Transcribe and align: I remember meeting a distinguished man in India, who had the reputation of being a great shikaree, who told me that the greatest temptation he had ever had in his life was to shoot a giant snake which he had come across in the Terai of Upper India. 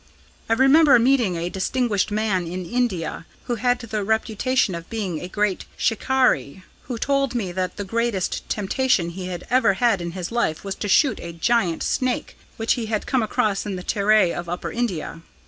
I 0.49 0.53
remember 0.53 0.97
meeting 0.97 1.35
a 1.35 1.47
distinguished 1.51 2.09
man 2.09 2.47
in 2.47 2.65
India, 2.65 3.27
who 3.43 3.53
had 3.57 3.77
the 3.77 4.03
reputation 4.03 4.73
of 4.73 4.89
being 4.89 5.19
a 5.19 5.27
great 5.27 5.65
shikaree, 5.77 6.63
who 6.85 6.97
told 6.97 7.35
me 7.35 7.51
that 7.51 7.77
the 7.77 7.83
greatest 7.83 8.49
temptation 8.49 9.11
he 9.11 9.27
had 9.27 9.45
ever 9.51 9.75
had 9.75 10.01
in 10.01 10.13
his 10.13 10.31
life 10.31 10.63
was 10.63 10.73
to 10.77 10.87
shoot 10.87 11.19
a 11.19 11.33
giant 11.33 11.83
snake 11.83 12.35
which 12.57 12.73
he 12.73 12.87
had 12.87 13.05
come 13.05 13.21
across 13.21 13.63
in 13.63 13.75
the 13.75 13.83
Terai 13.83 14.33
of 14.33 14.49
Upper 14.49 14.71
India. 14.71 15.21